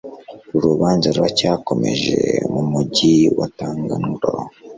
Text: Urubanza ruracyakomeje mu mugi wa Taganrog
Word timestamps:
Urubanza 0.55 1.07
ruracyakomeje 1.15 2.19
mu 2.51 2.61
mugi 2.71 3.13
wa 3.37 3.47
Taganrog 3.57 4.23